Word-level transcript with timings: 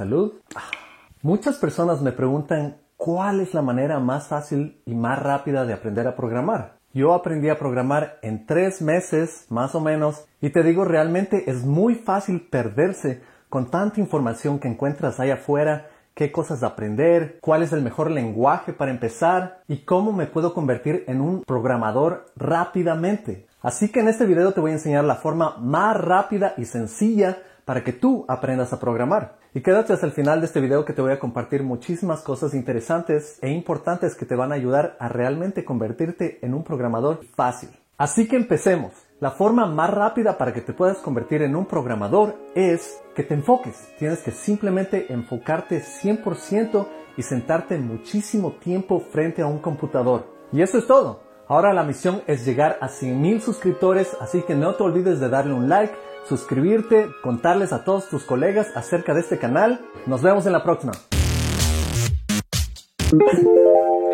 Salud. 0.00 0.32
Muchas 1.20 1.56
personas 1.56 2.00
me 2.00 2.12
preguntan 2.12 2.78
cuál 2.96 3.40
es 3.40 3.52
la 3.52 3.60
manera 3.60 4.00
más 4.00 4.28
fácil 4.28 4.80
y 4.86 4.94
más 4.94 5.22
rápida 5.22 5.66
de 5.66 5.74
aprender 5.74 6.08
a 6.08 6.16
programar. 6.16 6.78
Yo 6.94 7.12
aprendí 7.12 7.50
a 7.50 7.58
programar 7.58 8.18
en 8.22 8.46
tres 8.46 8.80
meses, 8.80 9.44
más 9.50 9.74
o 9.74 9.80
menos, 9.82 10.24
y 10.40 10.48
te 10.48 10.62
digo, 10.62 10.86
realmente 10.86 11.50
es 11.50 11.66
muy 11.66 11.96
fácil 11.96 12.40
perderse 12.40 13.20
con 13.50 13.70
tanta 13.70 14.00
información 14.00 14.58
que 14.58 14.68
encuentras 14.68 15.20
allá 15.20 15.34
afuera, 15.34 15.88
qué 16.14 16.32
cosas 16.32 16.62
aprender, 16.62 17.38
cuál 17.42 17.62
es 17.62 17.74
el 17.74 17.82
mejor 17.82 18.10
lenguaje 18.10 18.72
para 18.72 18.92
empezar 18.92 19.60
y 19.68 19.84
cómo 19.84 20.12
me 20.12 20.26
puedo 20.26 20.54
convertir 20.54 21.04
en 21.08 21.20
un 21.20 21.42
programador 21.42 22.24
rápidamente. 22.36 23.48
Así 23.60 23.90
que 23.90 24.00
en 24.00 24.08
este 24.08 24.24
video 24.24 24.52
te 24.52 24.62
voy 24.62 24.70
a 24.70 24.74
enseñar 24.74 25.04
la 25.04 25.16
forma 25.16 25.58
más 25.58 25.94
rápida 25.94 26.54
y 26.56 26.64
sencilla 26.64 27.36
para 27.70 27.84
que 27.84 27.92
tú 27.92 28.24
aprendas 28.26 28.72
a 28.72 28.80
programar. 28.80 29.36
Y 29.54 29.60
quédate 29.60 29.92
hasta 29.92 30.04
el 30.04 30.10
final 30.10 30.40
de 30.40 30.46
este 30.46 30.60
video 30.60 30.84
que 30.84 30.92
te 30.92 31.02
voy 31.02 31.12
a 31.12 31.20
compartir 31.20 31.62
muchísimas 31.62 32.20
cosas 32.20 32.52
interesantes 32.52 33.38
e 33.42 33.50
importantes 33.52 34.16
que 34.16 34.26
te 34.26 34.34
van 34.34 34.50
a 34.50 34.56
ayudar 34.56 34.96
a 34.98 35.08
realmente 35.08 35.64
convertirte 35.64 36.40
en 36.42 36.52
un 36.52 36.64
programador 36.64 37.20
fácil. 37.36 37.68
Así 37.96 38.26
que 38.26 38.34
empecemos. 38.34 38.92
La 39.20 39.30
forma 39.30 39.66
más 39.66 39.88
rápida 39.88 40.36
para 40.36 40.52
que 40.52 40.62
te 40.62 40.72
puedas 40.72 40.98
convertir 40.98 41.42
en 41.42 41.54
un 41.54 41.64
programador 41.64 42.34
es 42.56 43.00
que 43.14 43.22
te 43.22 43.34
enfoques. 43.34 43.88
Tienes 44.00 44.18
que 44.18 44.32
simplemente 44.32 45.12
enfocarte 45.12 45.80
100% 45.80 46.88
y 47.16 47.22
sentarte 47.22 47.78
muchísimo 47.78 48.54
tiempo 48.54 48.98
frente 48.98 49.42
a 49.42 49.46
un 49.46 49.60
computador. 49.60 50.26
Y 50.50 50.60
eso 50.62 50.76
es 50.76 50.88
todo. 50.88 51.29
Ahora 51.50 51.72
la 51.72 51.82
misión 51.82 52.22
es 52.28 52.46
llegar 52.46 52.78
a 52.80 52.86
100.000 52.88 53.40
suscriptores, 53.40 54.16
así 54.20 54.42
que 54.42 54.54
no 54.54 54.76
te 54.76 54.84
olvides 54.84 55.18
de 55.18 55.28
darle 55.28 55.52
un 55.52 55.68
like, 55.68 55.92
suscribirte, 56.28 57.08
contarles 57.24 57.72
a 57.72 57.82
todos 57.82 58.08
tus 58.08 58.22
colegas 58.22 58.68
acerca 58.76 59.14
de 59.14 59.20
este 59.22 59.36
canal. 59.36 59.80
Nos 60.06 60.22
vemos 60.22 60.46
en 60.46 60.52
la 60.52 60.62
próxima. 60.62 60.92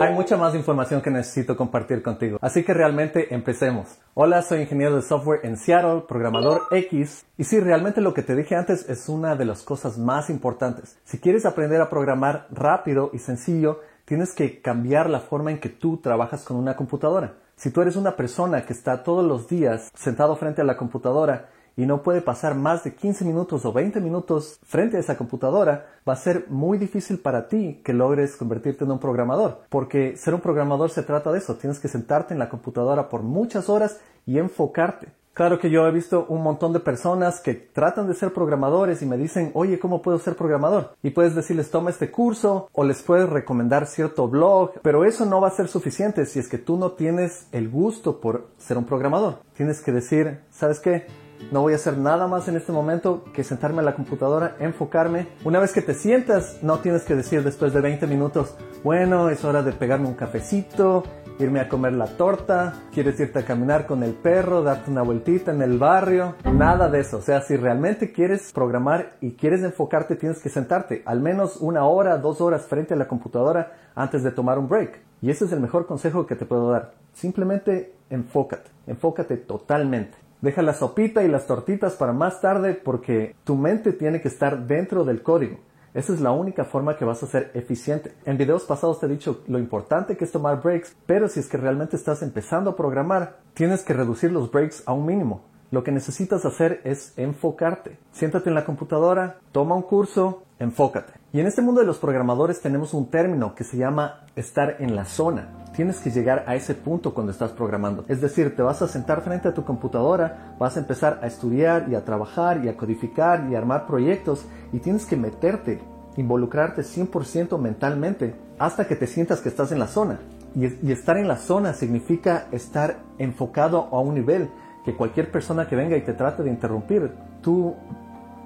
Hay 0.01 0.15
mucha 0.15 0.39
más 0.39 0.55
información 0.55 1.03
que 1.03 1.11
necesito 1.11 1.59
compartir 1.59 2.03
contigo, 2.03 2.39
así 2.41 2.65
que 2.65 2.73
realmente 2.73 3.35
empecemos. 3.35 3.99
Hola, 4.15 4.41
soy 4.41 4.63
ingeniero 4.63 4.97
de 4.97 5.03
software 5.03 5.41
en 5.43 5.59
Seattle, 5.59 6.05
programador 6.09 6.63
X, 6.71 7.27
y 7.37 7.45
sí, 7.45 7.61
realmente 7.61 8.01
lo 8.01 8.15
que 8.15 8.23
te 8.23 8.35
dije 8.35 8.57
antes 8.57 8.89
es 8.89 9.11
una 9.11 9.37
de 9.37 9.45
las 9.45 9.63
cosas 9.63 9.99
más 9.99 10.31
importantes. 10.31 10.97
Si 11.05 11.19
quieres 11.19 11.45
aprender 11.45 11.83
a 11.83 11.91
programar 11.91 12.47
rápido 12.51 13.11
y 13.13 13.19
sencillo, 13.19 13.81
tienes 14.07 14.33
que 14.33 14.63
cambiar 14.63 15.11
la 15.11 15.21
forma 15.21 15.51
en 15.51 15.61
que 15.61 15.69
tú 15.69 15.99
trabajas 15.99 16.45
con 16.45 16.57
una 16.57 16.77
computadora. 16.77 17.35
Si 17.57 17.71
tú 17.71 17.83
eres 17.83 17.97
una 17.97 18.17
persona 18.17 18.65
que 18.65 18.73
está 18.73 19.03
todos 19.03 19.25
los 19.25 19.49
días 19.49 19.91
sentado 19.95 20.37
frente 20.37 20.63
a 20.63 20.65
la 20.65 20.77
computadora 20.77 21.49
y 21.77 21.85
no 21.85 22.03
puede 22.03 22.23
pasar 22.23 22.55
más 22.55 22.85
de 22.85 22.95
15 22.95 23.25
minutos 23.25 23.65
o 23.65 23.73
20 23.73 24.01
minutos 24.01 24.59
frente 24.63 24.97
a 24.97 25.01
esa 25.01 25.19
computadora, 25.19 25.87
va 26.09 26.15
a 26.15 26.17
ser 26.17 26.47
muy 26.49 26.79
difícil 26.79 27.19
para 27.19 27.49
ti 27.49 27.81
que 27.85 27.93
logres 27.93 28.37
convertirte 28.37 28.85
en 28.85 28.93
un 28.93 28.99
programador. 28.99 29.63
Porque 29.69 30.17
ser 30.17 30.35
un 30.35 30.41
programador 30.41 30.91
se 30.91 31.03
trata 31.03 31.33
de 31.33 31.39
eso. 31.39 31.57
Tienes 31.57 31.79
que 31.79 31.89
sentarte 31.89 32.33
en 32.33 32.39
la 32.39 32.49
computadora 32.49 33.09
por 33.09 33.23
muchas 33.23 33.69
horas 33.69 34.01
y 34.25 34.39
enfocarte. 34.39 35.09
Claro 35.37 35.59
que 35.59 35.69
yo 35.69 35.87
he 35.87 35.93
visto 35.93 36.25
un 36.31 36.43
montón 36.43 36.73
de 36.73 36.81
personas 36.81 37.41
que 37.41 37.53
tratan 37.53 38.09
de 38.09 38.15
ser 38.15 38.33
programadores 38.33 39.03
y 39.03 39.07
me 39.07 39.19
dicen, 39.19 39.51
oye, 39.53 39.79
¿cómo 39.79 40.01
puedo 40.01 40.19
ser 40.19 40.35
programador? 40.35 40.95
Y 41.03 41.11
puedes 41.11 41.35
decirles, 41.35 41.71
toma 41.71 41.91
este 41.91 42.11
curso 42.11 42.71
o 42.73 42.85
les 42.85 43.03
puedes 43.03 43.29
recomendar 43.29 43.87
cierto 43.87 44.29
blog, 44.29 44.81
pero 44.81 45.05
eso 45.05 45.27
no 45.27 45.43
va 45.43 45.49
a 45.49 45.51
ser 45.51 45.69
suficiente 45.69 46.25
si 46.25 46.39
es 46.39 46.49
que 46.49 46.57
tú 46.57 46.79
no 46.79 46.93
tienes 46.93 47.49
el 47.53 47.69
gusto 47.69 48.19
por 48.19 48.47
ser 48.57 48.79
un 48.79 48.87
programador. 48.87 49.41
Tienes 49.55 49.83
que 49.83 49.93
decir, 49.93 50.41
¿sabes 50.51 50.81
qué? 50.81 51.05
No 51.53 51.61
voy 51.61 51.75
a 51.75 51.77
hacer 51.77 51.99
nada 51.99 52.27
más 52.29 52.49
en 52.49 52.57
este 52.57 52.73
momento 52.73 53.23
que 53.35 53.45
sentarme 53.45 53.81
a 53.81 53.85
la 53.85 53.95
computadora, 53.95 54.57
enfocarme. 54.59 55.29
Una 55.45 55.61
vez 55.61 55.75
que 55.75 55.83
te 55.83 55.93
sientas, 55.93 56.61
no 56.63 56.79
tienes 56.79 57.03
que 57.03 57.15
decir 57.15 57.45
después 57.45 57.75
de 57.75 57.83
20 57.83 58.07
minutos, 58.07 58.55
bueno, 58.83 59.29
es 59.29 59.45
hora 59.45 59.63
de 59.63 59.73
pegarme 59.73 60.09
un 60.09 60.15
cafecito, 60.15 61.05
irme 61.39 61.61
a 61.61 61.69
comer 61.69 61.93
la 61.93 62.07
torta, 62.07 62.75
quieres 62.93 63.19
irte 63.21 63.41
a 63.41 63.45
caminar 63.45 63.87
con 63.87 64.03
el 64.03 64.15
perro, 64.15 64.63
darte 64.63 64.91
una 64.91 65.03
vueltita 65.03 65.53
en 65.53 65.63
el 65.63 65.79
barrio, 65.79 66.35
nada 66.45 66.89
de 66.89 67.01
eso. 67.01 67.19
O 67.19 67.23
sea, 67.23 67.43
si 67.43 67.57
realmente 67.57 68.13
quieres 68.13 68.53
programar 68.53 69.17
y 69.21 69.33
quieres 69.33 69.63
enfocarte, 69.63 70.17
tienes 70.17 70.41
que 70.41 70.49
sentarte 70.49 71.03
al 71.05 71.21
menos 71.21 71.59
una 71.59 71.85
hora, 71.85 72.19
dos 72.19 72.41
horas 72.41 72.67
frente 72.67 72.95
a 72.95 72.97
la 72.97 73.09
computadora 73.09 73.73
antes 73.95 74.23
de 74.23 74.31
tomar 74.31 74.59
un 74.59 74.69
break. 74.69 75.01
Y 75.21 75.31
ese 75.31 75.45
es 75.45 75.53
el 75.53 75.61
mejor 75.61 75.87
consejo 75.87 76.27
que 76.27 76.37
te 76.37 76.47
puedo 76.47 76.71
dar. 76.71 76.95
Simplemente 77.13 77.95
enfócate, 78.11 78.71
enfócate 78.87 79.37
totalmente. 79.37 80.17
Deja 80.41 80.63
la 80.63 80.75
sopita 80.75 81.25
y 81.25 81.29
las 81.29 81.47
tortitas 81.47 81.95
para 81.95 82.13
más 82.13 82.41
tarde 82.41 82.75
porque 82.75 83.35
tu 83.45 83.57
mente 83.57 83.93
tiene 83.93 84.21
que 84.21 84.29
estar 84.29 84.67
dentro 84.67 85.05
del 85.05 85.23
código. 85.23 85.59
Esa 85.97 86.13
es 86.13 86.21
la 86.21 86.31
única 86.31 86.67
forma 86.67 86.99
que 86.99 87.07
vas 87.07 87.23
a 87.23 87.27
ser 87.27 87.51
eficiente. 87.55 88.13
En 88.27 88.37
videos 88.37 88.65
pasados 88.65 89.01
te 89.01 89.07
he 89.07 89.09
dicho 89.09 89.41
lo 89.49 89.59
importante 89.59 90.15
que 90.19 90.27
es 90.27 90.31
tomar 90.31 90.61
breaks, 90.61 90.95
pero 91.07 91.27
si 91.27 91.41
es 91.41 91.49
que 91.49 91.57
realmente 91.57 91.97
estás 91.97 92.21
empezando 92.21 92.69
a 92.69 92.77
programar, 92.77 93.39
tienes 93.55 93.83
que 93.83 93.95
reducir 93.95 94.31
los 94.31 94.51
breaks 94.51 94.83
a 94.85 94.93
un 94.93 95.07
mínimo. 95.07 95.41
Lo 95.71 95.85
que 95.85 95.93
necesitas 95.93 96.45
hacer 96.45 96.83
es 96.85 97.15
enfocarte. 97.17 97.99
Siéntate 98.13 98.51
en 98.51 98.55
la 98.57 98.67
computadora, 98.67 99.39
toma 99.53 99.75
un 99.75 99.81
curso, 99.81 100.43
enfócate. 100.59 101.15
Y 101.37 101.41
en 101.41 101.47
este 101.47 101.61
mundo 101.61 101.83
de 101.83 101.87
los 101.87 101.99
programadores 101.99 102.63
tenemos 102.63 102.95
un 102.95 103.11
término 103.11 103.55
que 103.55 103.63
se 103.63 103.77
llama 103.77 104.23
estar 104.37 104.77
en 104.79 104.97
la 104.97 105.05
zona. 105.05 105.49
Tienes 105.75 106.01
que 106.01 106.11
llegar 106.11 106.45
a 106.47 106.55
ese 106.55 106.75
punto 106.75 107.13
cuando 107.13 107.31
estás 107.31 107.51
programando. 107.51 108.07
Es 108.09 108.23
decir, 108.23 108.57
te 108.57 108.63
vas 108.63 108.81
a 108.81 108.89
sentar 108.89 109.21
frente 109.21 109.49
a 109.49 109.53
tu 109.53 109.63
computadora, 109.63 110.55
vas 110.59 110.79
a 110.79 110.81
empezar 110.81 111.21
a 111.21 111.27
estudiar 111.27 111.91
y 111.91 111.95
a 111.95 112.07
trabajar 112.07 112.65
y 112.65 112.71
a 112.71 112.77
codificar 112.79 113.49
y 113.51 113.55
a 113.55 113.59
armar 113.59 113.87
proyectos 113.87 114.47
y 114.73 114.79
tienes 114.79 115.05
que 115.05 115.19
meterte, 115.19 115.83
involucrarte 116.17 116.81
100% 116.81 117.59
mentalmente 117.59 118.35
hasta 118.59 118.89
que 118.89 118.97
te 118.97 119.07
sientas 119.07 119.43
que 119.43 119.51
estás 119.51 119.73
en 119.73 119.79
la 119.79 119.89
zona. 119.89 120.19
Y, 120.55 120.89
y 120.89 120.91
estar 120.91 121.19
en 121.19 121.29
la 121.29 121.37
zona 121.37 121.75
significa 121.75 122.47
estar 122.51 123.01
enfocado 123.19 123.91
a 123.93 124.01
un 124.01 124.15
nivel 124.15 124.49
que 124.87 124.97
cualquier 124.97 125.31
persona 125.31 125.69
que 125.69 125.77
venga 125.77 125.99
y 125.99 126.03
te 126.03 126.15
trate 126.15 126.45
de 126.45 126.49
interrumpir, 126.49 127.13
tú 127.43 127.75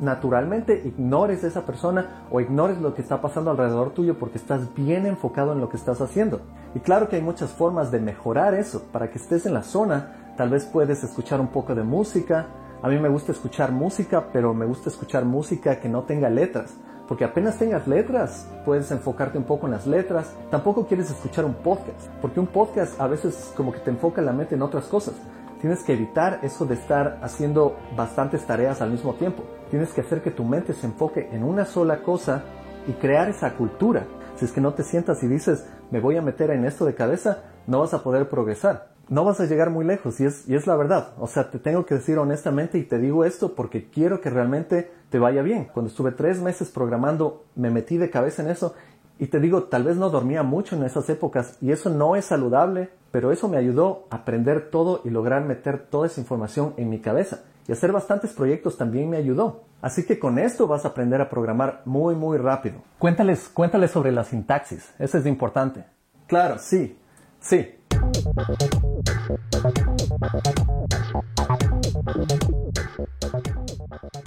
naturalmente 0.01 0.83
ignores 0.85 1.45
a 1.45 1.49
esa 1.49 1.67
persona 1.67 2.25
o 2.31 2.41
ignores 2.41 2.81
lo 2.81 2.95
que 2.95 3.03
está 3.03 3.21
pasando 3.21 3.51
alrededor 3.51 3.91
tuyo 3.91 4.19
porque 4.19 4.39
estás 4.39 4.75
bien 4.75 5.07
enfocado 5.07 5.53
en 5.53 5.61
lo 5.61 5.69
que 5.69 5.77
estás 5.77 6.01
haciendo. 6.01 6.41
Y 6.75 6.81
claro 6.81 7.09
que 7.09 7.17
hay 7.17 7.23
muchas 7.23 7.51
formas 7.51 7.91
de 7.91 8.01
mejorar 8.01 8.55
eso. 8.55 8.83
Para 8.93 9.11
que 9.11 9.19
estés 9.19 9.47
en 9.47 9.55
la 9.55 9.63
zona, 9.63 10.35
tal 10.37 10.51
vez 10.51 10.65
puedes 10.65 11.05
escuchar 11.05 11.41
un 11.41 11.49
poco 11.49 11.75
de 11.75 11.83
música. 11.83 12.47
A 12.83 12.89
mí 12.89 12.99
me 12.99 13.09
gusta 13.09 13.33
escuchar 13.33 13.73
música, 13.73 14.29
pero 14.33 14.55
me 14.55 14.67
gusta 14.67 14.89
escuchar 14.89 15.25
música 15.25 15.81
que 15.81 15.89
no 15.89 16.05
tenga 16.05 16.31
letras. 16.31 16.75
Porque 17.07 17.25
apenas 17.25 17.59
tengas 17.59 17.89
letras, 17.89 18.49
puedes 18.65 18.91
enfocarte 18.93 19.37
un 19.37 19.45
poco 19.45 19.67
en 19.67 19.73
las 19.73 19.87
letras. 19.87 20.33
Tampoco 20.49 20.87
quieres 20.87 21.11
escuchar 21.11 21.45
un 21.45 21.55
podcast, 21.55 22.07
porque 22.23 22.39
un 22.39 22.47
podcast 22.47 23.01
a 23.01 23.09
veces 23.09 23.53
como 23.57 23.73
que 23.73 23.81
te 23.81 23.91
enfoca 23.91 24.23
la 24.23 24.33
mente 24.33 24.55
en 24.55 24.63
otras 24.63 24.85
cosas. 24.85 25.15
Tienes 25.61 25.83
que 25.83 25.93
evitar 25.93 26.39
eso 26.43 26.65
de 26.65 26.75
estar 26.75 27.19
haciendo 27.21 27.77
bastantes 27.97 28.47
tareas 28.47 28.81
al 28.81 28.93
mismo 28.93 29.15
tiempo. 29.15 29.43
Tienes 29.71 29.91
que 29.91 30.01
hacer 30.01 30.21
que 30.23 30.33
tu 30.33 30.45
mente 30.45 30.75
se 30.75 30.87
enfoque 30.87 31.29
en 31.33 31.45
una 31.45 31.65
sola 31.65 32.03
cosa 32.03 32.43
y 32.89 32.93
crear 32.93 33.29
esa 33.29 33.55
cultura. 33.55 34.05
Si 34.37 34.45
es 34.45 34.53
que 34.53 34.61
no 34.61 34.75
te 34.75 34.83
sientas 34.83 35.23
y 35.23 35.29
dices, 35.29 35.65
me 35.91 36.01
voy 36.01 36.17
a 36.17 36.23
meter 36.23 36.51
en 36.51 36.65
esto 36.65 36.85
de 36.85 36.95
cabeza, 36.95 37.45
no 37.69 37.81
vas 37.81 37.95
a 37.95 38.03
poder 38.03 38.29
progresar. 38.29 38.91
No 39.09 39.25
vas 39.25 39.41
a 39.41 39.47
llegar 39.47 39.71
muy 39.71 39.85
lejos 39.85 40.21
y 40.21 40.25
es, 40.25 40.67
la 40.67 40.77
verdad. 40.77 41.13
O 41.19 41.27
sea, 41.27 41.51
te 41.51 41.59
tengo 41.59 41.87
que 41.87 41.97
decir 41.97 42.19
honestamente 42.19 42.79
y 42.79 42.85
te 42.85 42.99
digo 42.99 43.25
esto 43.25 43.55
porque 43.55 43.91
quiero 43.91 44.21
que 44.21 44.31
realmente 44.31 44.91
te 45.09 45.19
vaya 45.19 45.43
bien. 45.43 45.69
Cuando 45.73 45.91
estuve 45.91 46.13
tres 46.13 46.41
meses 46.41 46.71
programando, 46.71 47.45
me 47.55 47.71
metí 47.71 47.97
de 47.97 48.11
cabeza 48.11 48.43
en 48.43 48.51
eso 48.51 48.75
y 49.19 49.27
te 49.27 49.41
digo, 49.41 49.65
tal 49.65 49.85
vez 49.85 49.97
no 49.97 50.11
dormía 50.11 50.43
mucho 50.43 50.77
en 50.77 50.85
esas 50.85 51.09
épocas 51.11 51.59
y 51.61 51.73
eso 51.73 51.91
no 51.91 52.17
es 52.17 52.25
saludable, 52.25 52.91
pero 53.11 53.33
eso 53.33 53.49
me 53.49 53.57
ayudó 53.57 54.07
a 54.11 54.17
aprender 54.17 54.71
todo 54.71 55.01
y 55.05 55.11
lograr 55.11 55.45
meter 55.45 55.87
toda 55.91 56.07
esa 56.07 56.21
información 56.21 56.75
en 56.77 56.89
mi 56.89 57.01
cabeza. 57.01 57.41
Y 57.71 57.73
hacer 57.73 57.93
bastantes 57.93 58.33
proyectos 58.33 58.77
también 58.77 59.09
me 59.09 59.17
ayudó. 59.17 59.63
Así 59.81 60.05
que 60.05 60.19
con 60.19 60.41
esto 60.41 60.67
vas 60.67 60.85
a 60.85 60.89
aprender 60.89 61.21
a 61.21 61.31
programar 61.31 61.83
muy 61.85 62.17
muy 62.17 62.37
rápido. 62.37 62.83
Cuéntales, 62.99 63.49
cuéntales 63.49 63.93
sobre 63.93 64.11
la 64.11 64.25
sintaxis, 64.25 64.93
eso 64.99 65.19
es 65.19 65.25
importante. 65.25 65.85
Claro, 66.27 66.59
sí, 66.59 66.99
sí. 67.39 67.77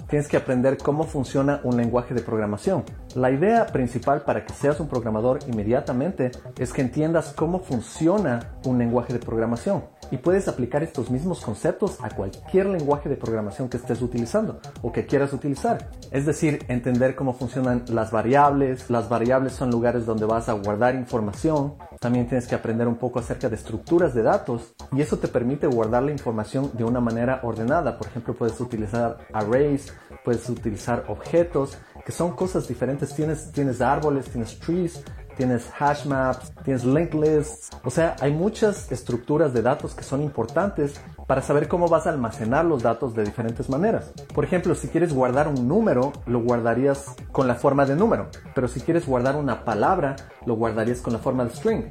Tienes 0.08 0.30
que 0.30 0.38
aprender 0.38 0.78
cómo 0.78 1.04
funciona 1.04 1.60
un 1.66 1.76
lenguaje 1.76 2.14
de 2.14 2.22
programación. 2.22 2.86
La 3.14 3.30
idea 3.30 3.66
principal 3.66 4.22
para 4.22 4.46
que 4.46 4.54
seas 4.54 4.80
un 4.80 4.88
programador 4.88 5.40
inmediatamente 5.48 6.32
es 6.58 6.72
que 6.72 6.82
entiendas 6.82 7.34
cómo 7.36 7.60
funciona 7.60 8.54
un 8.64 8.78
lenguaje 8.78 9.12
de 9.12 9.20
programación 9.20 9.84
y 10.12 10.18
puedes 10.18 10.48
aplicar 10.48 10.84
estos 10.84 11.10
mismos 11.10 11.42
conceptos 11.42 11.98
a 12.02 12.10
cualquier 12.10 12.68
lenguaje 12.68 13.10
de 13.10 13.16
programación 13.16 13.70
que 13.70 13.78
estés 13.78 14.02
utilizando 14.02 14.60
o 14.82 14.92
que 14.92 15.06
quieras 15.06 15.34
utilizar. 15.34 15.90
Es 16.12 16.26
decir, 16.26 16.66
entender 16.68 17.16
cómo 17.16 17.34
funcionan 17.34 17.86
las 17.90 18.12
variables. 18.12 18.90
Las 18.90 19.10
variables 19.10 19.54
son 19.54 19.72
lugares 19.72 20.06
donde 20.06 20.26
vas 20.26 20.50
a 20.50 20.54
guardar 20.54 20.96
información. 20.96 21.76
También 22.00 22.28
tienes 22.28 22.48
que 22.48 22.56
aprender 22.56 22.88
un 22.88 22.96
poco 22.96 23.20
acerca 23.20 23.50
de 23.50 23.56
estructuras 23.56 24.14
de 24.14 24.24
datos 24.24 24.76
y 24.92 25.02
eso 25.02 25.18
te 25.18 25.28
permite 25.28 25.68
guardar 25.68 26.04
la 26.04 26.12
información 26.12 26.72
de 26.74 26.84
una 26.84 27.00
manera 27.00 27.40
ordenada. 27.44 27.98
Por 27.98 28.08
ejemplo, 28.08 28.34
puedes 28.34 28.60
utilizar 28.60 29.18
arrays, 29.34 29.94
puedes 30.24 30.48
utilizar 30.50 31.06
objetos 31.08 31.78
que 32.06 32.12
son 32.12 32.36
cosas 32.36 32.68
diferentes. 32.68 33.16
Tienes, 33.16 33.52
tienes 33.52 33.82
árboles, 33.82 34.26
tienes 34.26 34.60
trees, 34.60 35.04
tienes 35.36 35.70
hash 35.78 36.06
maps, 36.06 36.54
tienes 36.64 36.84
linked 36.86 37.14
lists. 37.14 37.70
O 37.84 37.90
sea, 37.90 38.16
hay 38.20 38.32
muchas 38.32 38.92
estructuras 38.92 39.54
de 39.54 39.62
datos 39.62 39.94
que 39.94 40.04
son 40.04 40.22
importantes 40.22 41.00
para 41.28 41.42
saber 41.42 41.68
cómo 41.68 41.88
vas 41.88 42.08
a 42.08 42.10
almacenar 42.10 42.66
los 42.66 42.84
datos 42.84 43.14
de 43.16 43.24
diferentes 43.24 43.70
maneras. 43.70 44.12
Por 44.34 44.44
ejemplo, 44.44 44.76
si 44.76 44.88
quieres 44.88 45.14
guardar 45.14 45.48
un 45.48 45.68
número, 45.68 46.14
lo 46.26 46.42
guardarías 46.42 47.16
con 47.32 47.48
la 47.48 47.56
forma 47.56 47.86
de 47.86 47.96
número. 47.96 48.30
Pero 48.54 48.68
si 48.68 48.80
quieres 48.82 49.08
guardar 49.08 49.36
una 49.36 49.64
palabra, 49.66 50.16
lo 50.46 50.56
guardarías 50.56 51.02
con 51.02 51.14
la 51.14 51.20
forma 51.20 51.46
de 51.46 51.52
string. 51.52 51.84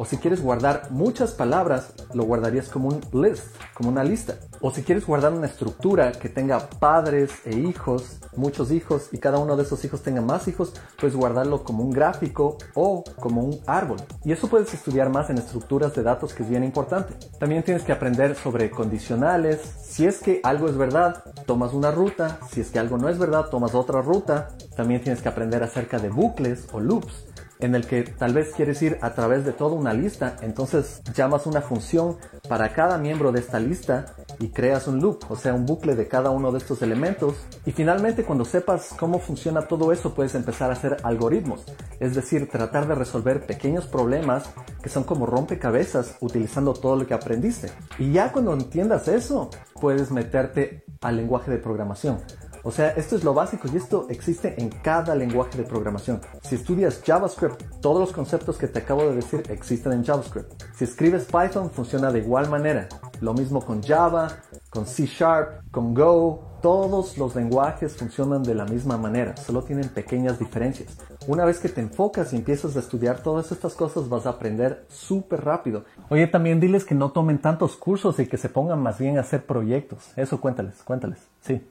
O 0.00 0.04
si 0.04 0.16
quieres 0.16 0.40
guardar 0.40 0.92
muchas 0.92 1.32
palabras, 1.32 1.92
lo 2.14 2.22
guardarías 2.22 2.68
como 2.68 2.88
un 2.88 3.00
list, 3.20 3.46
como 3.74 3.88
una 3.88 4.04
lista. 4.04 4.36
O 4.60 4.70
si 4.70 4.84
quieres 4.84 5.04
guardar 5.04 5.32
una 5.32 5.48
estructura 5.48 6.12
que 6.12 6.28
tenga 6.28 6.70
padres 6.70 7.32
e 7.44 7.58
hijos, 7.58 8.20
muchos 8.36 8.70
hijos, 8.70 9.08
y 9.10 9.18
cada 9.18 9.38
uno 9.38 9.56
de 9.56 9.64
esos 9.64 9.84
hijos 9.84 10.04
tenga 10.04 10.20
más 10.20 10.46
hijos, 10.46 10.72
puedes 11.00 11.16
guardarlo 11.16 11.64
como 11.64 11.82
un 11.82 11.90
gráfico 11.90 12.58
o 12.74 13.02
como 13.18 13.42
un 13.42 13.58
árbol. 13.66 13.98
Y 14.24 14.30
eso 14.30 14.46
puedes 14.46 14.72
estudiar 14.72 15.10
más 15.10 15.30
en 15.30 15.38
estructuras 15.38 15.96
de 15.96 16.04
datos 16.04 16.32
que 16.32 16.44
es 16.44 16.48
bien 16.48 16.62
importante. 16.62 17.14
También 17.40 17.64
tienes 17.64 17.82
que 17.82 17.90
aprender 17.90 18.36
sobre 18.36 18.70
condicionales. 18.70 19.58
Si 19.82 20.06
es 20.06 20.20
que 20.20 20.40
algo 20.44 20.68
es 20.68 20.76
verdad, 20.76 21.24
tomas 21.44 21.72
una 21.72 21.90
ruta. 21.90 22.38
Si 22.52 22.60
es 22.60 22.70
que 22.70 22.78
algo 22.78 22.98
no 22.98 23.08
es 23.08 23.18
verdad, 23.18 23.46
tomas 23.50 23.74
otra 23.74 24.00
ruta. 24.00 24.50
También 24.76 25.02
tienes 25.02 25.22
que 25.22 25.28
aprender 25.28 25.64
acerca 25.64 25.98
de 25.98 26.08
bucles 26.08 26.68
o 26.70 26.78
loops 26.78 27.27
en 27.60 27.74
el 27.74 27.86
que 27.86 28.02
tal 28.02 28.34
vez 28.34 28.52
quieres 28.54 28.80
ir 28.82 28.98
a 29.00 29.14
través 29.14 29.44
de 29.44 29.52
toda 29.52 29.74
una 29.74 29.92
lista, 29.92 30.36
entonces 30.42 31.02
llamas 31.14 31.46
una 31.46 31.60
función 31.60 32.16
para 32.48 32.72
cada 32.72 32.98
miembro 32.98 33.32
de 33.32 33.40
esta 33.40 33.58
lista 33.58 34.14
y 34.38 34.50
creas 34.50 34.86
un 34.86 35.00
loop, 35.00 35.24
o 35.28 35.36
sea, 35.36 35.54
un 35.54 35.66
bucle 35.66 35.94
de 35.94 36.08
cada 36.08 36.30
uno 36.30 36.52
de 36.52 36.58
estos 36.58 36.82
elementos. 36.82 37.34
Y 37.66 37.72
finalmente, 37.72 38.24
cuando 38.24 38.44
sepas 38.44 38.94
cómo 38.98 39.18
funciona 39.18 39.62
todo 39.62 39.92
eso, 39.92 40.14
puedes 40.14 40.34
empezar 40.34 40.70
a 40.70 40.74
hacer 40.74 40.98
algoritmos, 41.02 41.64
es 42.00 42.14
decir, 42.14 42.48
tratar 42.48 42.86
de 42.86 42.94
resolver 42.94 43.46
pequeños 43.46 43.86
problemas 43.86 44.44
que 44.82 44.88
son 44.88 45.04
como 45.04 45.26
rompecabezas 45.26 46.16
utilizando 46.20 46.72
todo 46.72 46.96
lo 46.96 47.06
que 47.06 47.14
aprendiste. 47.14 47.70
Y 47.98 48.12
ya 48.12 48.32
cuando 48.32 48.52
entiendas 48.52 49.08
eso, 49.08 49.50
puedes 49.80 50.10
meterte 50.10 50.84
al 51.00 51.16
lenguaje 51.16 51.50
de 51.50 51.58
programación. 51.58 52.18
O 52.68 52.70
sea, 52.70 52.90
esto 52.90 53.16
es 53.16 53.24
lo 53.24 53.32
básico 53.32 53.66
y 53.72 53.78
esto 53.78 54.08
existe 54.10 54.54
en 54.60 54.68
cada 54.68 55.14
lenguaje 55.14 55.56
de 55.56 55.64
programación. 55.64 56.20
Si 56.42 56.56
estudias 56.56 57.00
JavaScript, 57.02 57.62
todos 57.80 57.98
los 57.98 58.12
conceptos 58.12 58.58
que 58.58 58.68
te 58.68 58.80
acabo 58.80 59.04
de 59.04 59.14
decir 59.14 59.42
existen 59.48 59.94
en 59.94 60.04
JavaScript. 60.04 60.52
Si 60.74 60.84
escribes 60.84 61.24
Python, 61.24 61.70
funciona 61.70 62.12
de 62.12 62.18
igual 62.18 62.50
manera. 62.50 62.86
Lo 63.22 63.32
mismo 63.32 63.64
con 63.64 63.82
Java, 63.82 64.28
con 64.68 64.84
C 64.84 65.06
Sharp, 65.06 65.62
con 65.70 65.94
Go. 65.94 66.58
Todos 66.60 67.16
los 67.16 67.34
lenguajes 67.34 67.96
funcionan 67.96 68.42
de 68.42 68.54
la 68.54 68.66
misma 68.66 68.98
manera, 68.98 69.34
solo 69.38 69.62
tienen 69.62 69.88
pequeñas 69.88 70.38
diferencias. 70.38 70.98
Una 71.26 71.46
vez 71.46 71.60
que 71.60 71.70
te 71.70 71.80
enfocas 71.80 72.34
y 72.34 72.36
empiezas 72.36 72.76
a 72.76 72.80
estudiar 72.80 73.22
todas 73.22 73.50
estas 73.50 73.74
cosas, 73.74 74.10
vas 74.10 74.26
a 74.26 74.30
aprender 74.30 74.84
súper 74.90 75.42
rápido. 75.42 75.84
Oye, 76.10 76.26
también 76.26 76.60
diles 76.60 76.84
que 76.84 76.94
no 76.94 77.12
tomen 77.12 77.38
tantos 77.38 77.76
cursos 77.76 78.18
y 78.18 78.26
que 78.26 78.36
se 78.36 78.50
pongan 78.50 78.82
más 78.82 78.98
bien 78.98 79.16
a 79.16 79.22
hacer 79.22 79.46
proyectos. 79.46 80.10
Eso 80.16 80.38
cuéntales, 80.38 80.82
cuéntales. 80.82 81.20
Sí. 81.40 81.62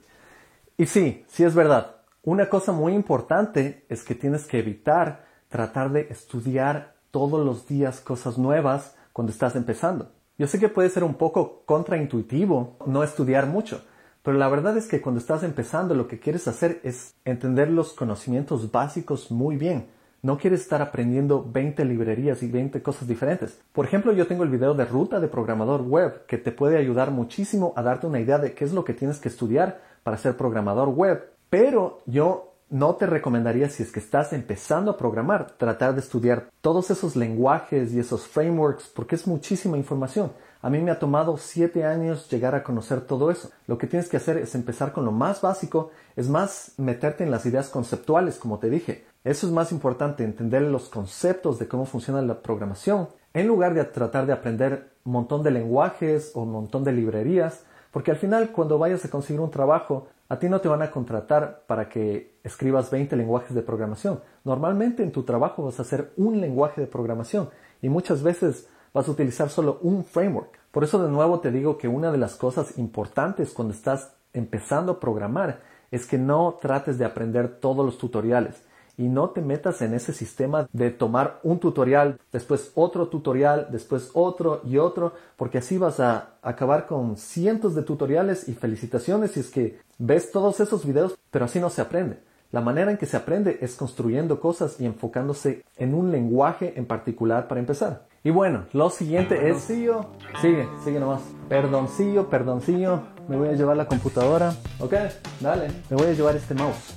Y 0.80 0.86
sí, 0.86 1.24
sí 1.26 1.42
es 1.42 1.56
verdad. 1.56 1.96
Una 2.22 2.48
cosa 2.48 2.70
muy 2.70 2.94
importante 2.94 3.84
es 3.88 4.04
que 4.04 4.14
tienes 4.14 4.44
que 4.44 4.60
evitar 4.60 5.24
tratar 5.48 5.90
de 5.90 6.02
estudiar 6.02 6.94
todos 7.10 7.44
los 7.44 7.66
días 7.66 8.00
cosas 8.00 8.38
nuevas 8.38 8.94
cuando 9.12 9.32
estás 9.32 9.56
empezando. 9.56 10.12
Yo 10.38 10.46
sé 10.46 10.60
que 10.60 10.68
puede 10.68 10.88
ser 10.88 11.02
un 11.02 11.14
poco 11.14 11.64
contraintuitivo 11.66 12.76
no 12.86 13.02
estudiar 13.02 13.46
mucho, 13.46 13.82
pero 14.22 14.38
la 14.38 14.48
verdad 14.48 14.76
es 14.76 14.86
que 14.86 15.00
cuando 15.00 15.20
estás 15.20 15.42
empezando 15.42 15.96
lo 15.96 16.06
que 16.06 16.20
quieres 16.20 16.46
hacer 16.46 16.80
es 16.84 17.16
entender 17.24 17.70
los 17.70 17.92
conocimientos 17.92 18.70
básicos 18.70 19.32
muy 19.32 19.56
bien. 19.56 19.88
No 20.20 20.36
quieres 20.36 20.62
estar 20.62 20.82
aprendiendo 20.82 21.46
20 21.48 21.84
librerías 21.84 22.42
y 22.42 22.48
20 22.48 22.82
cosas 22.82 23.06
diferentes. 23.06 23.60
Por 23.72 23.84
ejemplo, 23.84 24.12
yo 24.12 24.26
tengo 24.26 24.42
el 24.42 24.50
video 24.50 24.74
de 24.74 24.84
ruta 24.84 25.20
de 25.20 25.28
programador 25.28 25.82
web 25.82 26.26
que 26.26 26.38
te 26.38 26.50
puede 26.50 26.76
ayudar 26.76 27.12
muchísimo 27.12 27.72
a 27.76 27.82
darte 27.82 28.08
una 28.08 28.18
idea 28.18 28.38
de 28.38 28.52
qué 28.52 28.64
es 28.64 28.72
lo 28.72 28.84
que 28.84 28.94
tienes 28.94 29.20
que 29.20 29.28
estudiar 29.28 29.80
para 30.02 30.16
ser 30.16 30.36
programador 30.36 30.88
web, 30.88 31.30
pero 31.50 32.00
yo 32.06 32.54
no 32.70 32.96
te 32.96 33.06
recomendaría 33.06 33.68
si 33.70 33.82
es 33.82 33.92
que 33.92 34.00
estás 34.00 34.32
empezando 34.32 34.90
a 34.90 34.96
programar, 34.96 35.52
tratar 35.52 35.94
de 35.94 36.00
estudiar 36.00 36.48
todos 36.60 36.90
esos 36.90 37.16
lenguajes 37.16 37.92
y 37.92 38.00
esos 38.00 38.26
frameworks 38.26 38.88
porque 38.94 39.14
es 39.14 39.26
muchísima 39.26 39.76
información. 39.76 40.32
A 40.60 40.70
mí 40.70 40.80
me 40.80 40.90
ha 40.90 40.98
tomado 40.98 41.36
siete 41.36 41.84
años 41.84 42.28
llegar 42.30 42.54
a 42.54 42.62
conocer 42.62 43.02
todo 43.02 43.30
eso. 43.30 43.50
Lo 43.66 43.78
que 43.78 43.86
tienes 43.86 44.08
que 44.08 44.16
hacer 44.16 44.36
es 44.38 44.54
empezar 44.54 44.92
con 44.92 45.04
lo 45.04 45.12
más 45.12 45.40
básico, 45.40 45.90
es 46.16 46.28
más 46.28 46.72
meterte 46.78 47.24
en 47.24 47.30
las 47.30 47.46
ideas 47.46 47.68
conceptuales, 47.68 48.38
como 48.38 48.58
te 48.58 48.70
dije. 48.70 49.04
Eso 49.24 49.46
es 49.46 49.52
más 49.52 49.72
importante, 49.72 50.24
entender 50.24 50.62
los 50.62 50.88
conceptos 50.88 51.58
de 51.58 51.68
cómo 51.68 51.86
funciona 51.86 52.22
la 52.22 52.42
programación, 52.42 53.08
en 53.34 53.46
lugar 53.46 53.74
de 53.74 53.84
tratar 53.84 54.26
de 54.26 54.32
aprender 54.32 54.90
un 55.04 55.12
montón 55.12 55.42
de 55.42 55.50
lenguajes 55.50 56.32
o 56.34 56.42
un 56.42 56.52
montón 56.52 56.84
de 56.84 56.92
librerías 56.92 57.64
porque 57.90 58.10
al 58.10 58.16
final, 58.16 58.52
cuando 58.52 58.78
vayas 58.78 59.04
a 59.04 59.10
conseguir 59.10 59.40
un 59.40 59.50
trabajo, 59.50 60.08
a 60.28 60.38
ti 60.38 60.48
no 60.48 60.60
te 60.60 60.68
van 60.68 60.82
a 60.82 60.90
contratar 60.90 61.64
para 61.66 61.88
que 61.88 62.38
escribas 62.44 62.90
20 62.90 63.16
lenguajes 63.16 63.54
de 63.54 63.62
programación. 63.62 64.20
Normalmente 64.44 65.02
en 65.02 65.12
tu 65.12 65.22
trabajo 65.22 65.64
vas 65.64 65.78
a 65.78 65.82
hacer 65.82 66.12
un 66.16 66.40
lenguaje 66.40 66.80
de 66.80 66.86
programación 66.86 67.48
y 67.80 67.88
muchas 67.88 68.22
veces 68.22 68.68
vas 68.92 69.08
a 69.08 69.10
utilizar 69.10 69.50
solo 69.50 69.78
un 69.82 70.04
framework. 70.04 70.58
Por 70.70 70.84
eso 70.84 71.02
de 71.02 71.10
nuevo 71.10 71.40
te 71.40 71.50
digo 71.50 71.78
que 71.78 71.88
una 71.88 72.12
de 72.12 72.18
las 72.18 72.36
cosas 72.36 72.78
importantes 72.78 73.52
cuando 73.52 73.74
estás 73.74 74.12
empezando 74.32 74.92
a 74.92 75.00
programar 75.00 75.60
es 75.90 76.06
que 76.06 76.18
no 76.18 76.58
trates 76.60 76.98
de 76.98 77.04
aprender 77.04 77.60
todos 77.60 77.84
los 77.84 77.98
tutoriales 77.98 78.62
y 78.98 79.08
no 79.08 79.30
te 79.30 79.40
metas 79.40 79.80
en 79.80 79.94
ese 79.94 80.12
sistema 80.12 80.68
de 80.72 80.90
tomar 80.90 81.38
un 81.44 81.60
tutorial, 81.60 82.20
después 82.32 82.72
otro 82.74 83.06
tutorial, 83.08 83.68
después 83.70 84.10
otro 84.12 84.60
y 84.64 84.76
otro, 84.76 85.12
porque 85.36 85.58
así 85.58 85.78
vas 85.78 86.00
a 86.00 86.34
acabar 86.42 86.86
con 86.86 87.16
cientos 87.16 87.76
de 87.76 87.84
tutoriales 87.84 88.48
y 88.48 88.54
felicitaciones 88.54 89.30
si 89.30 89.40
es 89.40 89.50
que 89.50 89.78
ves 89.98 90.32
todos 90.32 90.58
esos 90.58 90.84
videos, 90.84 91.16
pero 91.30 91.44
así 91.44 91.60
no 91.60 91.70
se 91.70 91.80
aprende. 91.80 92.27
La 92.50 92.62
manera 92.62 92.90
en 92.90 92.96
que 92.96 93.04
se 93.04 93.18
aprende 93.18 93.58
es 93.60 93.76
construyendo 93.76 94.40
cosas 94.40 94.80
y 94.80 94.86
enfocándose 94.86 95.66
en 95.76 95.92
un 95.92 96.10
lenguaje 96.10 96.72
en 96.76 96.86
particular 96.86 97.46
para 97.46 97.60
empezar. 97.60 98.06
Y 98.24 98.30
bueno, 98.30 98.64
lo 98.72 98.88
siguiente 98.88 99.50
es... 99.50 99.60
Sigue, 99.60 100.66
sigue 100.82 100.98
nomás. 100.98 101.20
Perdoncillo, 101.50 102.30
perdoncillo. 102.30 103.02
Me 103.28 103.36
voy 103.36 103.48
a 103.48 103.52
llevar 103.52 103.76
la 103.76 103.84
computadora. 103.84 104.54
Ok, 104.80 104.94
dale. 105.40 105.68
Me 105.90 105.96
voy 105.98 106.06
a 106.06 106.12
llevar 106.12 106.36
este 106.36 106.54
mouse. 106.54 106.96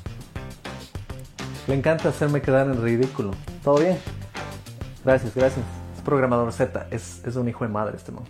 Le 1.67 1.75
encanta 1.75 2.07
hacerme 2.07 2.41
quedar 2.41 2.67
en 2.67 2.81
ridículo. 2.81 3.31
¿Todo 3.61 3.79
bien? 3.79 3.97
Gracias, 5.03 5.35
gracias. 5.35 5.65
Es 5.97 6.01
programador 6.01 6.53
Z, 6.53 6.87
es, 6.91 7.25
es 7.25 7.35
un 7.35 7.49
hijo 7.49 7.65
de 7.65 7.71
madre 7.71 7.97
este 7.97 8.13
mouse. 8.13 8.29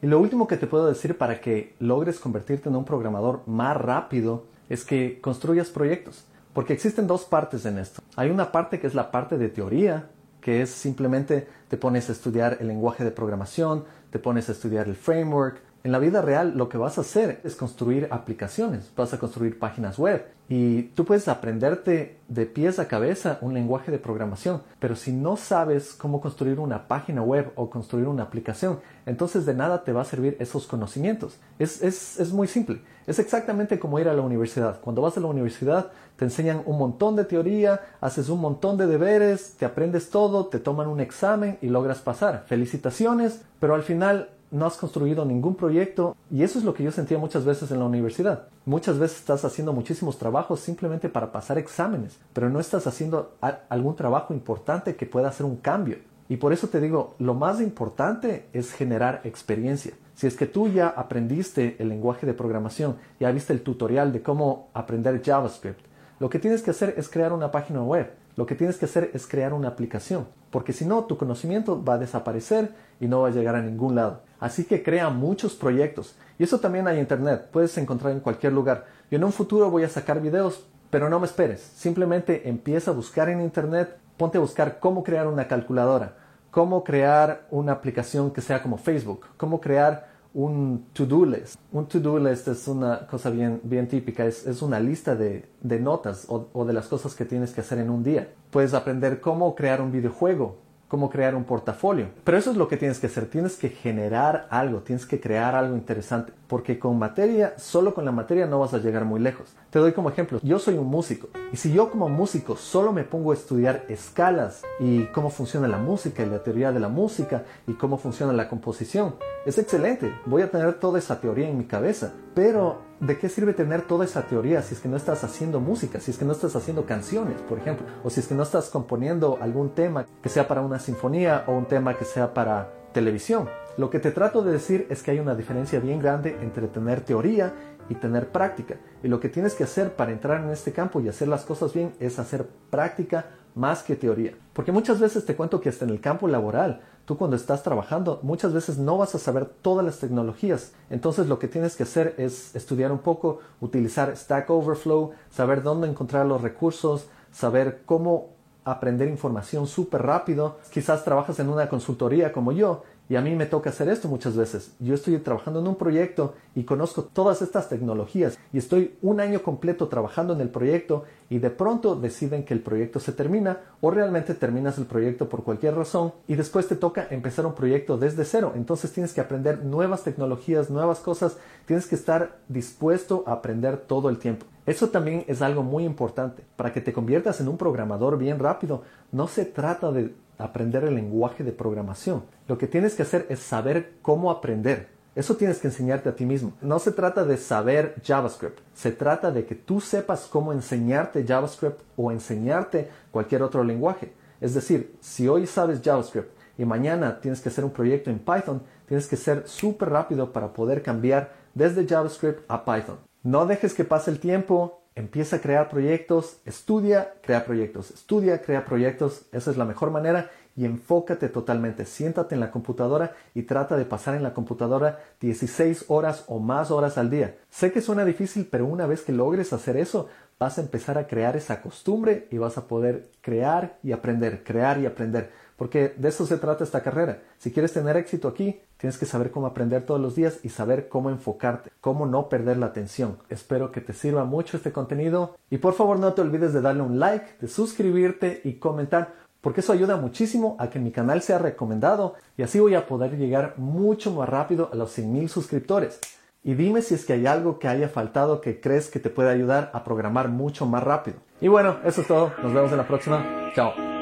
Y 0.00 0.06
lo 0.06 0.20
último 0.20 0.46
que 0.46 0.56
te 0.56 0.68
puedo 0.68 0.86
decir 0.86 1.18
para 1.18 1.40
que 1.40 1.74
logres 1.80 2.20
convertirte 2.20 2.68
en 2.68 2.76
un 2.76 2.84
programador 2.84 3.42
más 3.46 3.76
rápido 3.76 4.51
es 4.72 4.84
que 4.84 5.20
construyas 5.20 5.68
proyectos. 5.68 6.24
Porque 6.52 6.72
existen 6.72 7.06
dos 7.06 7.24
partes 7.24 7.64
en 7.66 7.78
esto. 7.78 8.02
Hay 8.16 8.30
una 8.30 8.52
parte 8.52 8.78
que 8.78 8.86
es 8.86 8.94
la 8.94 9.10
parte 9.10 9.38
de 9.38 9.48
teoría, 9.48 10.10
que 10.40 10.62
es 10.62 10.70
simplemente 10.70 11.48
te 11.68 11.76
pones 11.76 12.08
a 12.08 12.12
estudiar 12.12 12.58
el 12.60 12.68
lenguaje 12.68 13.04
de 13.04 13.10
programación, 13.10 13.84
te 14.10 14.18
pones 14.18 14.48
a 14.48 14.52
estudiar 14.52 14.88
el 14.88 14.96
framework, 14.96 15.60
en 15.84 15.92
la 15.92 15.98
vida 15.98 16.22
real 16.22 16.54
lo 16.56 16.68
que 16.68 16.78
vas 16.78 16.98
a 16.98 17.00
hacer 17.00 17.40
es 17.44 17.56
construir 17.56 18.08
aplicaciones, 18.10 18.90
vas 18.96 19.12
a 19.12 19.18
construir 19.18 19.58
páginas 19.58 19.98
web 19.98 20.24
y 20.48 20.82
tú 20.94 21.04
puedes 21.04 21.28
aprenderte 21.28 22.18
de 22.28 22.46
pies 22.46 22.78
a 22.78 22.86
cabeza 22.86 23.38
un 23.40 23.54
lenguaje 23.54 23.90
de 23.90 23.98
programación, 23.98 24.62
pero 24.78 24.96
si 24.96 25.12
no 25.12 25.36
sabes 25.36 25.94
cómo 25.94 26.20
construir 26.20 26.60
una 26.60 26.88
página 26.88 27.22
web 27.22 27.52
o 27.56 27.70
construir 27.70 28.06
una 28.06 28.24
aplicación, 28.24 28.80
entonces 29.06 29.46
de 29.46 29.54
nada 29.54 29.82
te 29.82 29.92
va 29.92 30.02
a 30.02 30.04
servir 30.04 30.36
esos 30.40 30.66
conocimientos. 30.66 31.38
Es, 31.58 31.82
es 31.82 32.32
muy 32.32 32.48
simple, 32.48 32.82
es 33.06 33.18
exactamente 33.18 33.78
como 33.78 33.98
ir 33.98 34.08
a 34.08 34.14
la 34.14 34.22
universidad. 34.22 34.80
Cuando 34.80 35.02
vas 35.02 35.16
a 35.16 35.20
la 35.20 35.26
universidad 35.26 35.90
te 36.16 36.24
enseñan 36.24 36.62
un 36.66 36.78
montón 36.78 37.16
de 37.16 37.24
teoría, 37.24 37.80
haces 38.00 38.28
un 38.28 38.40
montón 38.40 38.76
de 38.76 38.86
deberes, 38.86 39.54
te 39.56 39.64
aprendes 39.64 40.10
todo, 40.10 40.46
te 40.46 40.60
toman 40.60 40.86
un 40.86 41.00
examen 41.00 41.58
y 41.62 41.68
logras 41.68 41.98
pasar. 41.98 42.44
Felicitaciones, 42.46 43.42
pero 43.58 43.74
al 43.74 43.82
final 43.82 44.28
no 44.52 44.66
has 44.66 44.76
construido 44.76 45.24
ningún 45.24 45.56
proyecto 45.56 46.14
y 46.30 46.42
eso 46.42 46.58
es 46.58 46.64
lo 46.64 46.74
que 46.74 46.84
yo 46.84 46.92
sentía 46.92 47.18
muchas 47.18 47.44
veces 47.44 47.70
en 47.70 47.80
la 47.80 47.86
universidad. 47.86 48.48
Muchas 48.64 48.98
veces 48.98 49.18
estás 49.18 49.44
haciendo 49.44 49.72
muchísimos 49.72 50.18
trabajos 50.18 50.60
simplemente 50.60 51.08
para 51.08 51.32
pasar 51.32 51.58
exámenes, 51.58 52.18
pero 52.32 52.48
no 52.50 52.60
estás 52.60 52.86
haciendo 52.86 53.34
algún 53.68 53.96
trabajo 53.96 54.32
importante 54.34 54.94
que 54.94 55.06
pueda 55.06 55.28
hacer 55.28 55.46
un 55.46 55.56
cambio. 55.56 55.96
Y 56.28 56.36
por 56.36 56.52
eso 56.52 56.68
te 56.68 56.80
digo, 56.80 57.14
lo 57.18 57.34
más 57.34 57.60
importante 57.60 58.46
es 58.52 58.72
generar 58.72 59.22
experiencia. 59.24 59.94
Si 60.14 60.26
es 60.26 60.36
que 60.36 60.46
tú 60.46 60.68
ya 60.68 60.88
aprendiste 60.88 61.76
el 61.78 61.88
lenguaje 61.88 62.26
de 62.26 62.34
programación, 62.34 62.96
ya 63.18 63.32
viste 63.32 63.52
el 63.52 63.62
tutorial 63.62 64.12
de 64.12 64.22
cómo 64.22 64.68
aprender 64.74 65.20
JavaScript, 65.22 65.80
lo 66.20 66.30
que 66.30 66.38
tienes 66.38 66.62
que 66.62 66.70
hacer 66.70 66.94
es 66.96 67.08
crear 67.08 67.32
una 67.32 67.50
página 67.50 67.82
web. 67.82 68.12
Lo 68.36 68.46
que 68.46 68.54
tienes 68.54 68.78
que 68.78 68.86
hacer 68.86 69.10
es 69.12 69.26
crear 69.26 69.52
una 69.52 69.68
aplicación, 69.68 70.26
porque 70.50 70.72
si 70.72 70.86
no, 70.86 71.04
tu 71.04 71.18
conocimiento 71.18 71.84
va 71.84 71.94
a 71.94 71.98
desaparecer 71.98 72.72
y 72.98 73.06
no 73.06 73.20
va 73.20 73.28
a 73.28 73.32
llegar 73.32 73.54
a 73.54 73.62
ningún 73.62 73.94
lado. 73.94 74.22
Así 74.40 74.64
que 74.64 74.82
crea 74.82 75.10
muchos 75.10 75.54
proyectos. 75.54 76.16
Y 76.38 76.44
eso 76.44 76.58
también 76.58 76.88
hay 76.88 76.98
internet, 76.98 77.48
puedes 77.52 77.76
encontrar 77.76 78.12
en 78.12 78.20
cualquier 78.20 78.52
lugar. 78.52 78.86
Yo 79.10 79.18
en 79.18 79.24
un 79.24 79.32
futuro 79.32 79.70
voy 79.70 79.84
a 79.84 79.88
sacar 79.88 80.20
videos 80.20 80.66
Pero 80.92 81.08
no 81.08 81.18
me 81.18 81.24
esperes, 81.24 81.62
simplemente 81.74 82.50
empieza 82.50 82.90
a 82.90 82.94
buscar 82.94 83.30
en 83.30 83.40
internet, 83.40 83.96
ponte 84.18 84.36
a 84.36 84.42
buscar 84.42 84.78
cómo 84.78 85.02
crear 85.02 85.26
una 85.26 85.48
calculadora, 85.48 86.16
cómo 86.50 86.84
crear 86.84 87.46
una 87.50 87.72
aplicación 87.72 88.30
que 88.30 88.42
sea 88.42 88.62
como 88.62 88.76
Facebook, 88.76 89.24
cómo 89.38 89.58
crear 89.58 90.11
un 90.34 90.86
to-do 90.92 91.24
list. 91.24 91.58
Un 91.72 91.86
to-do 91.86 92.18
list 92.18 92.48
es 92.48 92.66
una 92.68 93.06
cosa 93.06 93.30
bien, 93.30 93.60
bien 93.62 93.88
típica, 93.88 94.24
es, 94.24 94.46
es 94.46 94.62
una 94.62 94.80
lista 94.80 95.14
de, 95.14 95.46
de 95.60 95.80
notas 95.80 96.26
o, 96.28 96.48
o, 96.52 96.64
de 96.64 96.72
las 96.72 96.88
cosas 96.88 97.14
que 97.14 97.24
tienes 97.24 97.52
que 97.52 97.60
hacer 97.60 97.78
en 97.78 97.90
un 97.90 98.02
día. 98.02 98.32
Puedes 98.50 98.74
aprender 98.74 99.20
cómo 99.20 99.54
crear 99.54 99.80
un 99.80 99.92
videojuego, 99.92 100.56
cómo 100.92 101.08
crear 101.08 101.34
un 101.34 101.44
portafolio. 101.44 102.10
Pero 102.22 102.36
eso 102.36 102.50
es 102.50 102.58
lo 102.58 102.68
que 102.68 102.76
tienes 102.76 102.98
que 102.98 103.06
hacer, 103.06 103.24
tienes 103.24 103.56
que 103.56 103.70
generar 103.70 104.46
algo, 104.50 104.80
tienes 104.80 105.06
que 105.06 105.18
crear 105.18 105.54
algo 105.54 105.74
interesante, 105.74 106.34
porque 106.46 106.78
con 106.78 106.98
materia, 106.98 107.54
solo 107.56 107.94
con 107.94 108.04
la 108.04 108.12
materia 108.12 108.44
no 108.44 108.58
vas 108.58 108.74
a 108.74 108.78
llegar 108.78 109.06
muy 109.06 109.18
lejos. 109.18 109.54
Te 109.70 109.78
doy 109.78 109.92
como 109.92 110.10
ejemplo, 110.10 110.38
yo 110.42 110.58
soy 110.58 110.76
un 110.76 110.88
músico, 110.88 111.28
y 111.50 111.56
si 111.56 111.72
yo 111.72 111.90
como 111.90 112.10
músico 112.10 112.56
solo 112.56 112.92
me 112.92 113.04
pongo 113.04 113.30
a 113.30 113.34
estudiar 113.34 113.86
escalas 113.88 114.64
y 114.80 115.04
cómo 115.14 115.30
funciona 115.30 115.66
la 115.66 115.78
música 115.78 116.24
y 116.24 116.26
la 116.26 116.42
teoría 116.42 116.72
de 116.72 116.80
la 116.80 116.90
música 116.90 117.44
y 117.66 117.72
cómo 117.72 117.96
funciona 117.96 118.34
la 118.34 118.50
composición, 118.50 119.14
es 119.46 119.56
excelente, 119.56 120.12
voy 120.26 120.42
a 120.42 120.50
tener 120.50 120.74
toda 120.74 120.98
esa 120.98 121.22
teoría 121.22 121.48
en 121.48 121.56
mi 121.56 121.64
cabeza, 121.64 122.12
pero 122.34 122.91
¿de 123.02 123.18
qué 123.18 123.28
sirve 123.28 123.52
tener 123.52 123.82
toda 123.82 124.04
esa 124.04 124.22
teoría 124.22 124.62
si 124.62 124.74
es 124.74 124.80
que 124.80 124.88
no 124.88 124.96
estás 124.96 125.24
haciendo 125.24 125.58
música, 125.58 125.98
si 125.98 126.12
es 126.12 126.18
que 126.18 126.24
no 126.24 126.32
estás 126.32 126.54
haciendo 126.54 126.86
canciones, 126.86 127.40
por 127.40 127.58
ejemplo, 127.58 127.84
o 128.04 128.10
si 128.10 128.20
es 128.20 128.28
que 128.28 128.34
no 128.34 128.44
estás 128.44 128.70
componiendo 128.70 129.38
algún 129.40 129.70
tema 129.70 130.06
que 130.22 130.28
sea 130.28 130.46
para 130.46 130.60
una 130.60 130.78
sinfonía 130.78 131.42
o 131.48 131.52
un 131.52 131.66
tema 131.66 131.98
que 131.98 132.04
sea 132.04 132.32
para 132.32 132.72
televisión? 132.92 133.48
Lo 133.76 133.90
que 133.90 133.98
te 133.98 134.12
trato 134.12 134.44
de 134.44 134.52
decir 134.52 134.86
es 134.88 135.02
que 135.02 135.10
hay 135.10 135.18
una 135.18 135.34
diferencia 135.34 135.80
bien 135.80 135.98
grande 135.98 136.38
entre 136.42 136.68
tener 136.68 137.00
teoría 137.00 137.52
y 137.88 137.96
tener 137.96 138.28
práctica. 138.28 138.76
Y 139.02 139.08
lo 139.08 139.18
que 139.18 139.28
tienes 139.28 139.54
que 139.54 139.64
hacer 139.64 139.96
para 139.96 140.12
entrar 140.12 140.40
en 140.44 140.50
este 140.50 140.72
campo 140.72 141.00
y 141.00 141.08
hacer 141.08 141.26
las 141.26 141.44
cosas 141.44 141.74
bien 141.74 141.94
es 141.98 142.20
hacer 142.20 142.46
práctica 142.70 143.26
más 143.54 143.82
que 143.82 143.96
teoría. 143.96 144.34
Porque 144.52 144.72
muchas 144.72 145.00
veces 145.00 145.24
te 145.24 145.36
cuento 145.36 145.60
que 145.60 145.68
hasta 145.68 145.84
en 145.84 145.90
el 145.90 146.00
campo 146.00 146.28
laboral 146.28 146.80
Tú 147.04 147.18
cuando 147.18 147.34
estás 147.36 147.64
trabajando 147.64 148.20
muchas 148.22 148.52
veces 148.52 148.78
no 148.78 148.96
vas 148.96 149.14
a 149.14 149.18
saber 149.18 149.46
todas 149.46 149.84
las 149.84 149.98
tecnologías. 149.98 150.72
Entonces 150.88 151.26
lo 151.26 151.38
que 151.38 151.48
tienes 151.48 151.74
que 151.74 151.82
hacer 151.82 152.14
es 152.16 152.54
estudiar 152.54 152.92
un 152.92 153.00
poco, 153.00 153.40
utilizar 153.60 154.16
Stack 154.16 154.48
Overflow, 154.48 155.10
saber 155.30 155.62
dónde 155.62 155.88
encontrar 155.88 156.26
los 156.26 156.40
recursos, 156.42 157.06
saber 157.32 157.82
cómo 157.86 158.28
aprender 158.64 159.08
información 159.08 159.66
súper 159.66 160.02
rápido. 160.02 160.58
Quizás 160.70 161.02
trabajas 161.02 161.40
en 161.40 161.48
una 161.48 161.68
consultoría 161.68 162.32
como 162.32 162.52
yo 162.52 162.84
y 163.12 163.16
a 163.16 163.20
mí 163.20 163.36
me 163.36 163.44
toca 163.44 163.68
hacer 163.68 163.90
esto 163.90 164.08
muchas 164.08 164.38
veces. 164.38 164.72
Yo 164.78 164.94
estoy 164.94 165.18
trabajando 165.18 165.60
en 165.60 165.68
un 165.68 165.74
proyecto 165.74 166.32
y 166.54 166.64
conozco 166.64 167.02
todas 167.04 167.42
estas 167.42 167.68
tecnologías 167.68 168.38
y 168.54 168.56
estoy 168.56 168.96
un 169.02 169.20
año 169.20 169.42
completo 169.42 169.88
trabajando 169.88 170.32
en 170.32 170.40
el 170.40 170.48
proyecto 170.48 171.04
y 171.28 171.38
de 171.38 171.50
pronto 171.50 171.94
deciden 171.94 172.42
que 172.42 172.54
el 172.54 172.62
proyecto 172.62 173.00
se 173.00 173.12
termina 173.12 173.58
o 173.82 173.90
realmente 173.90 174.32
terminas 174.32 174.78
el 174.78 174.86
proyecto 174.86 175.28
por 175.28 175.44
cualquier 175.44 175.74
razón 175.74 176.14
y 176.26 176.36
después 176.36 176.68
te 176.68 176.74
toca 176.74 177.06
empezar 177.10 177.44
un 177.44 177.54
proyecto 177.54 177.98
desde 177.98 178.24
cero. 178.24 178.52
Entonces 178.54 178.90
tienes 178.94 179.12
que 179.12 179.20
aprender 179.20 179.62
nuevas 179.62 180.04
tecnologías, 180.04 180.70
nuevas 180.70 181.00
cosas. 181.00 181.36
Tienes 181.66 181.86
que 181.86 181.96
estar 181.96 182.38
dispuesto 182.48 183.24
a 183.26 183.32
aprender 183.32 183.76
todo 183.76 184.08
el 184.08 184.16
tiempo. 184.16 184.46
Eso 184.64 184.88
también 184.88 185.26
es 185.28 185.42
algo 185.42 185.62
muy 185.62 185.84
importante. 185.84 186.44
Para 186.56 186.72
que 186.72 186.80
te 186.80 186.94
conviertas 186.94 187.42
en 187.42 187.48
un 187.48 187.58
programador 187.58 188.16
bien 188.16 188.38
rápido, 188.38 188.84
no 189.10 189.28
se 189.28 189.44
trata 189.44 189.92
de 189.92 190.14
aprender 190.44 190.84
el 190.84 190.94
lenguaje 190.94 191.44
de 191.44 191.52
programación. 191.52 192.24
Lo 192.48 192.58
que 192.58 192.66
tienes 192.66 192.94
que 192.94 193.02
hacer 193.02 193.26
es 193.28 193.38
saber 193.40 193.94
cómo 194.02 194.30
aprender. 194.30 194.88
Eso 195.14 195.36
tienes 195.36 195.58
que 195.58 195.68
enseñarte 195.68 196.08
a 196.08 196.16
ti 196.16 196.24
mismo. 196.24 196.54
No 196.62 196.78
se 196.78 196.90
trata 196.90 197.24
de 197.24 197.36
saber 197.36 197.96
JavaScript, 198.02 198.60
se 198.74 198.92
trata 198.92 199.30
de 199.30 199.44
que 199.44 199.54
tú 199.54 199.80
sepas 199.80 200.26
cómo 200.26 200.52
enseñarte 200.52 201.26
JavaScript 201.26 201.82
o 201.96 202.10
enseñarte 202.10 202.88
cualquier 203.10 203.42
otro 203.42 203.62
lenguaje. 203.62 204.12
Es 204.40 204.54
decir, 204.54 204.96
si 205.00 205.28
hoy 205.28 205.46
sabes 205.46 205.82
JavaScript 205.84 206.30
y 206.56 206.64
mañana 206.64 207.20
tienes 207.20 207.40
que 207.40 207.50
hacer 207.50 207.64
un 207.64 207.72
proyecto 207.72 208.10
en 208.10 208.18
Python, 208.18 208.62
tienes 208.86 209.06
que 209.06 209.16
ser 209.16 209.46
súper 209.46 209.90
rápido 209.90 210.32
para 210.32 210.52
poder 210.52 210.82
cambiar 210.82 211.32
desde 211.54 211.86
JavaScript 211.86 212.40
a 212.48 212.64
Python. 212.64 212.98
No 213.22 213.46
dejes 213.46 213.74
que 213.74 213.84
pase 213.84 214.10
el 214.10 214.18
tiempo, 214.18 214.81
empieza 214.94 215.36
a 215.36 215.40
crear 215.40 215.68
proyectos, 215.68 216.38
estudia, 216.44 217.14
crea 217.22 217.44
proyectos, 217.44 217.90
estudia, 217.90 218.42
crea 218.42 218.64
proyectos, 218.64 219.22
esa 219.32 219.50
es 219.50 219.56
la 219.56 219.64
mejor 219.64 219.90
manera 219.90 220.30
y 220.54 220.66
enfócate 220.66 221.28
totalmente, 221.28 221.86
siéntate 221.86 222.34
en 222.34 222.40
la 222.40 222.50
computadora 222.50 223.14
y 223.34 223.42
trata 223.42 223.76
de 223.76 223.86
pasar 223.86 224.14
en 224.14 224.22
la 224.22 224.34
computadora 224.34 225.00
16 225.20 225.86
horas 225.88 226.24
o 226.26 226.40
más 226.40 226.70
horas 226.70 226.98
al 226.98 227.08
día. 227.08 227.36
Sé 227.48 227.72
que 227.72 227.80
suena 227.80 228.04
difícil, 228.04 228.46
pero 228.50 228.66
una 228.66 228.86
vez 228.86 229.02
que 229.02 229.12
logres 229.12 229.52
hacer 229.52 229.76
eso, 229.78 230.08
vas 230.42 230.58
a 230.58 230.60
empezar 230.60 230.98
a 230.98 231.06
crear 231.06 231.36
esa 231.36 231.62
costumbre 231.62 232.26
y 232.32 232.38
vas 232.38 232.58
a 232.58 232.66
poder 232.66 233.08
crear 233.20 233.78
y 233.84 233.92
aprender, 233.92 234.42
crear 234.42 234.78
y 234.80 234.86
aprender. 234.86 235.30
Porque 235.56 235.94
de 235.96 236.08
eso 236.08 236.26
se 236.26 236.36
trata 236.36 236.64
esta 236.64 236.82
carrera. 236.82 237.22
Si 237.38 237.52
quieres 237.52 237.72
tener 237.72 237.96
éxito 237.96 238.26
aquí, 238.26 238.60
tienes 238.76 238.98
que 238.98 239.06
saber 239.06 239.30
cómo 239.30 239.46
aprender 239.46 239.84
todos 239.84 240.00
los 240.00 240.16
días 240.16 240.40
y 240.42 240.48
saber 240.48 240.88
cómo 240.88 241.10
enfocarte, 241.10 241.70
cómo 241.80 242.06
no 242.06 242.28
perder 242.28 242.56
la 242.56 242.66
atención. 242.66 243.18
Espero 243.28 243.70
que 243.70 243.80
te 243.80 243.92
sirva 243.92 244.24
mucho 244.24 244.56
este 244.56 244.72
contenido 244.72 245.36
y 245.48 245.58
por 245.58 245.74
favor 245.74 246.00
no 246.00 246.12
te 246.12 246.22
olvides 246.22 246.52
de 246.52 246.60
darle 246.60 246.82
un 246.82 246.98
like, 246.98 247.36
de 247.40 247.46
suscribirte 247.46 248.40
y 248.42 248.54
comentar 248.54 249.14
porque 249.40 249.60
eso 249.60 249.72
ayuda 249.72 249.96
muchísimo 249.96 250.56
a 250.58 250.70
que 250.70 250.78
mi 250.78 250.92
canal 250.92 251.20
sea 251.20 251.38
recomendado 251.38 252.14
y 252.36 252.42
así 252.42 252.58
voy 252.60 252.74
a 252.74 252.86
poder 252.86 253.16
llegar 253.16 253.54
mucho 253.58 254.12
más 254.12 254.28
rápido 254.28 254.70
a 254.72 254.76
los 254.76 254.96
100.000 254.96 255.28
suscriptores. 255.28 256.00
Y 256.44 256.54
dime 256.54 256.82
si 256.82 256.94
es 256.94 257.04
que 257.04 257.12
hay 257.12 257.26
algo 257.26 257.58
que 257.58 257.68
haya 257.68 257.88
faltado 257.88 258.40
que 258.40 258.60
crees 258.60 258.90
que 258.90 258.98
te 258.98 259.10
puede 259.10 259.30
ayudar 259.30 259.70
a 259.74 259.84
programar 259.84 260.28
mucho 260.28 260.66
más 260.66 260.82
rápido. 260.82 261.18
Y 261.40 261.48
bueno, 261.48 261.78
eso 261.84 262.00
es 262.00 262.06
todo. 262.08 262.32
Nos 262.42 262.52
vemos 262.52 262.72
en 262.72 262.78
la 262.78 262.86
próxima. 262.86 263.24
Chao. 263.54 264.01